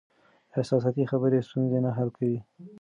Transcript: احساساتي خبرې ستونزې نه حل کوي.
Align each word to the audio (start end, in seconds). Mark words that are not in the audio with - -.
احساساتي 0.59 1.03
خبرې 1.11 1.39
ستونزې 1.47 1.79
نه 1.85 1.91
حل 1.97 2.09
کوي. 2.17 2.39